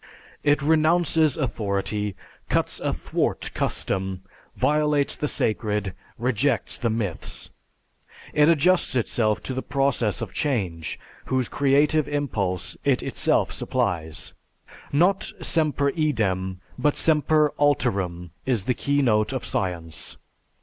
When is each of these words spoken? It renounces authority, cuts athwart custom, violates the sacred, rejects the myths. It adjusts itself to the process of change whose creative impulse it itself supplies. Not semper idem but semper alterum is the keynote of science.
It 0.41 0.63
renounces 0.63 1.37
authority, 1.37 2.15
cuts 2.49 2.79
athwart 2.79 3.51
custom, 3.53 4.23
violates 4.55 5.15
the 5.15 5.27
sacred, 5.27 5.93
rejects 6.17 6.79
the 6.79 6.89
myths. 6.89 7.51
It 8.33 8.49
adjusts 8.49 8.95
itself 8.95 9.43
to 9.43 9.53
the 9.53 9.61
process 9.61 10.19
of 10.19 10.33
change 10.33 10.99
whose 11.25 11.47
creative 11.47 12.07
impulse 12.07 12.75
it 12.83 13.03
itself 13.03 13.51
supplies. 13.51 14.33
Not 14.91 15.31
semper 15.39 15.91
idem 15.95 16.61
but 16.79 16.97
semper 16.97 17.51
alterum 17.59 18.31
is 18.43 18.65
the 18.65 18.73
keynote 18.73 19.31
of 19.33 19.45
science. 19.45 20.17